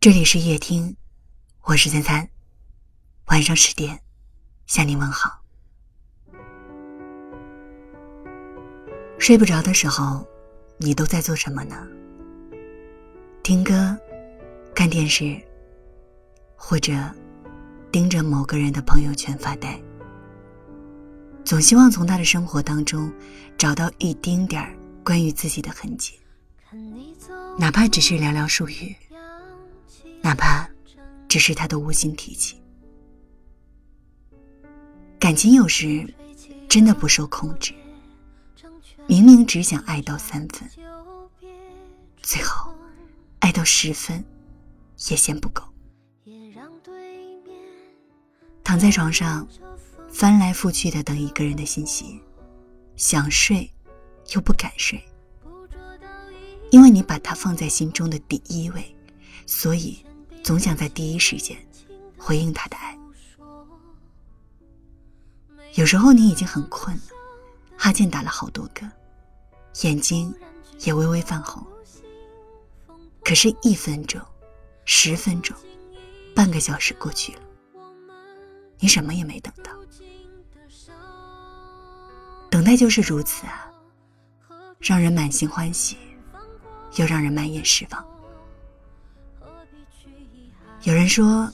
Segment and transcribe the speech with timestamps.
[0.00, 0.94] 这里是夜听，
[1.62, 2.28] 我是三三，
[3.26, 3.98] 晚上十点
[4.64, 5.42] 向你问好。
[9.18, 10.24] 睡不着的时候，
[10.76, 11.84] 你都在做什么呢？
[13.42, 13.98] 听歌、
[14.72, 15.36] 看电视，
[16.54, 16.92] 或者
[17.90, 19.82] 盯着某个人的朋友圈发呆，
[21.44, 23.12] 总希望从他的生活当中
[23.58, 26.20] 找到一丁点儿关于自己的痕迹，
[27.58, 28.94] 哪怕只是寥寥数语。
[30.20, 30.68] 哪怕
[31.28, 32.60] 只是他的无心提起，
[35.18, 36.12] 感情有时
[36.68, 37.72] 真的不受控制。
[39.06, 40.68] 明明只想爱到三分，
[42.20, 42.74] 最后
[43.38, 44.22] 爱到十分
[45.08, 45.62] 也嫌不够。
[48.62, 49.48] 躺在床上，
[50.10, 52.20] 翻来覆去的等一个人的信息，
[52.96, 53.70] 想睡
[54.34, 55.02] 又不敢睡，
[56.70, 58.94] 因为你把他放在心中的第一位，
[59.46, 60.04] 所以。
[60.42, 61.56] 总想在第一时间
[62.16, 62.98] 回应他的爱。
[65.74, 67.02] 有时候你已经很困了，
[67.76, 68.90] 哈欠打了好多个，
[69.82, 70.34] 眼睛
[70.80, 71.64] 也微微泛红。
[73.22, 74.20] 可是，一分钟、
[74.86, 75.54] 十分钟、
[76.34, 77.42] 半个小时过去了，
[78.78, 79.70] 你什么也没等到。
[82.50, 83.70] 等待就是如此啊，
[84.80, 85.98] 让人满心欢喜，
[86.96, 88.17] 又让人满眼失望。
[90.82, 91.52] 有人说，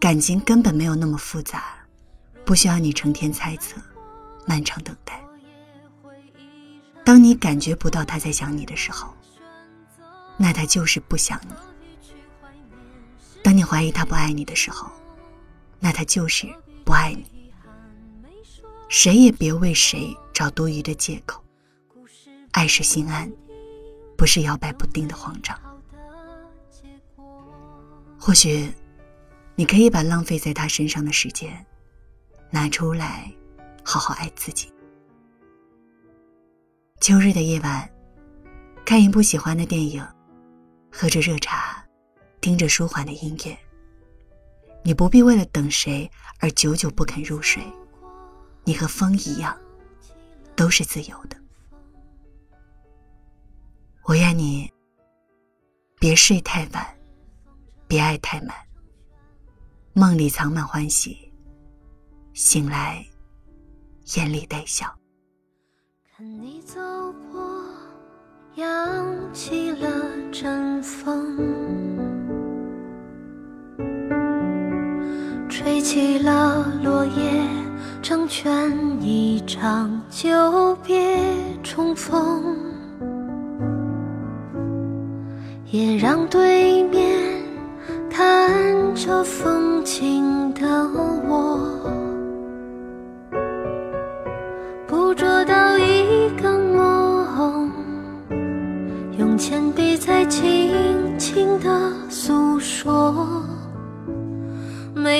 [0.00, 1.74] 感情根本没有那么复杂，
[2.44, 3.80] 不需要你成天猜测、
[4.46, 5.20] 漫长等待。
[7.04, 9.12] 当你感觉不到他在想你的时候，
[10.36, 11.54] 那他就是不想你；
[13.42, 14.88] 当你怀疑他不爱你的时候，
[15.80, 16.46] 那他就是
[16.84, 17.52] 不爱你。
[18.88, 21.42] 谁也别为谁找多余的借口。
[22.52, 23.30] 爱是心安，
[24.16, 25.58] 不是摇摆不定的慌张。
[28.24, 28.72] 或许，
[29.56, 31.66] 你可以把浪费在他身上的时间
[32.52, 33.28] 拿出来，
[33.82, 34.72] 好好爱自己。
[37.00, 37.90] 秋日的夜晚，
[38.86, 40.06] 看一部喜欢的电影，
[40.88, 41.84] 喝着热茶，
[42.40, 43.58] 听着舒缓的音乐。
[44.84, 47.60] 你不必为了等谁而久久不肯入睡。
[48.62, 49.58] 你和风一样，
[50.54, 51.36] 都是自由的。
[54.04, 54.72] 我愿你
[55.98, 57.01] 别睡太晚。
[57.92, 58.56] 别爱太满，
[59.92, 61.30] 梦里藏满欢喜，
[62.32, 63.04] 醒来
[64.16, 64.86] 眼里带笑。
[66.16, 66.80] 看你走
[67.30, 67.62] 过，
[68.54, 69.86] 扬起了
[70.32, 71.36] 阵风，
[75.50, 77.46] 吹起了落叶，
[78.02, 81.20] 成全一场久别
[81.62, 82.56] 重逢，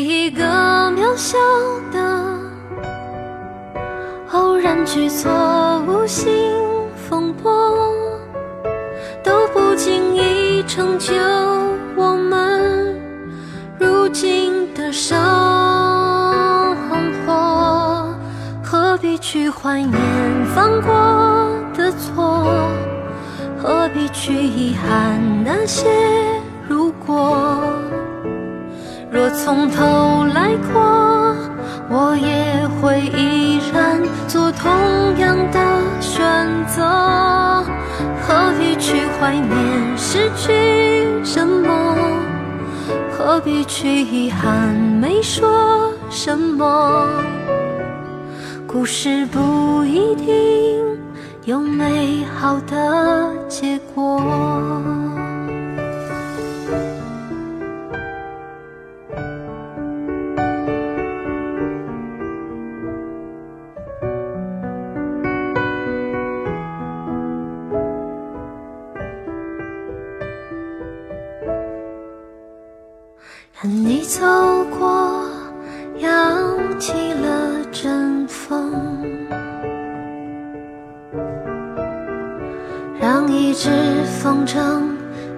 [0.00, 0.44] 每一个
[0.92, 1.36] 渺小
[1.90, 2.38] 的
[4.30, 5.28] 偶然举措，
[5.88, 6.54] 无心
[6.94, 7.50] 风波，
[9.24, 11.12] 都不经意成就
[11.96, 12.94] 我们。
[13.76, 15.18] 如今的生
[17.26, 18.14] 活，
[18.62, 20.00] 何必去怀念
[20.54, 20.94] 犯过
[21.76, 22.46] 的错？
[23.60, 25.88] 何必去遗憾那些
[26.68, 27.58] 如果？
[29.10, 31.34] 若从头来过，
[31.88, 34.70] 我也会依然做同
[35.18, 35.58] 样的
[36.00, 36.22] 选
[36.66, 37.64] 择。
[38.20, 41.96] 何必去怀念失去什么？
[43.10, 47.06] 何必去遗憾没说什么？
[48.66, 50.84] 故事不一定
[51.46, 54.20] 有美好的结果。
[74.18, 74.26] 走
[74.76, 75.22] 过，
[75.98, 78.72] 扬起了阵风，
[83.00, 83.70] 让一只
[84.20, 84.82] 风筝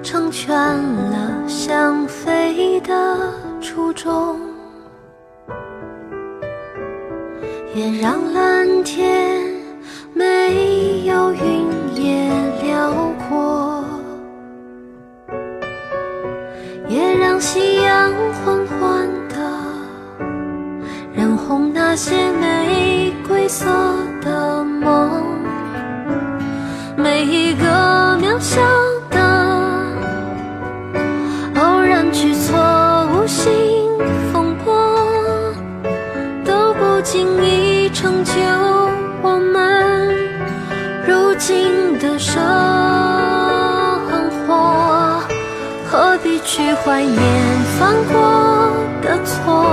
[0.00, 3.18] 成全了想飞的
[3.60, 4.38] 初衷，
[7.74, 9.40] 也让蓝天
[10.14, 11.66] 没有云
[11.96, 12.30] 也
[12.62, 12.92] 辽
[13.28, 13.82] 阔。
[16.88, 17.62] 也让心
[23.48, 23.66] 色
[24.20, 25.24] 的梦。
[26.96, 27.64] 每一个
[28.18, 28.60] 渺小
[29.10, 29.18] 的
[31.56, 32.58] 偶然举措，
[33.14, 33.54] 无心
[34.32, 35.54] 风波，
[36.44, 38.32] 都不经意成就
[39.22, 40.14] 我们
[41.06, 42.42] 如今的生
[44.46, 45.22] 活。
[45.90, 47.18] 何必去怀念
[47.78, 49.64] 犯过的错？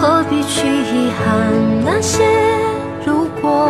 [0.00, 1.52] 何必去遗憾
[1.84, 2.24] 那些
[3.42, 3.68] 如果？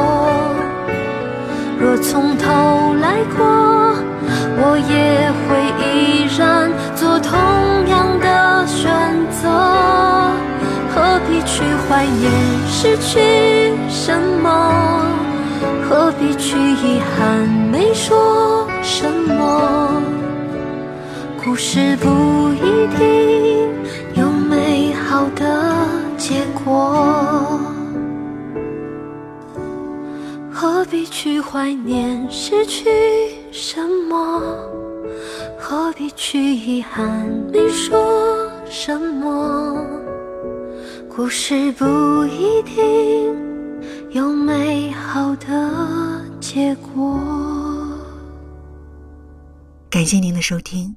[1.81, 3.47] 若从头来过，
[4.59, 5.49] 我也会
[5.81, 7.33] 依然做同
[7.89, 8.93] 样的选
[9.31, 9.49] 择。
[10.95, 12.31] 何必去怀念
[12.69, 15.07] 失去什么？
[15.89, 20.03] 何必去遗憾没说什么？
[21.43, 22.09] 故事不
[22.53, 23.71] 一定
[24.15, 25.75] 有美好的
[26.19, 27.72] 结果。
[30.93, 32.85] 何必去怀念失去
[33.51, 34.39] 什么？
[35.59, 39.83] 何必去遗憾没说什么？
[41.09, 41.87] 故事不
[42.27, 43.35] 一定
[44.11, 47.19] 有美好的结果。
[49.89, 50.95] 感谢您的收听，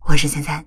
[0.00, 0.62] 我是三三。